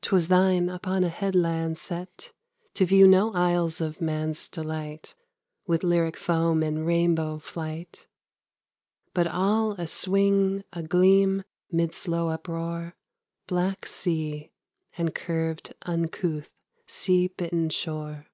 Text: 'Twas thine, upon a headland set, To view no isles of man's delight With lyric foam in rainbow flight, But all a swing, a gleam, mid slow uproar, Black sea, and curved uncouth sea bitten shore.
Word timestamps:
'Twas 0.00 0.28
thine, 0.28 0.68
upon 0.68 1.02
a 1.02 1.08
headland 1.08 1.76
set, 1.76 2.30
To 2.74 2.84
view 2.84 3.04
no 3.08 3.32
isles 3.32 3.80
of 3.80 4.00
man's 4.00 4.48
delight 4.48 5.16
With 5.66 5.82
lyric 5.82 6.16
foam 6.16 6.62
in 6.62 6.84
rainbow 6.84 7.40
flight, 7.40 8.06
But 9.12 9.26
all 9.26 9.72
a 9.72 9.88
swing, 9.88 10.62
a 10.72 10.84
gleam, 10.84 11.42
mid 11.68 11.96
slow 11.96 12.28
uproar, 12.28 12.94
Black 13.48 13.86
sea, 13.86 14.52
and 14.96 15.12
curved 15.12 15.74
uncouth 15.82 16.48
sea 16.86 17.26
bitten 17.26 17.68
shore. 17.68 18.28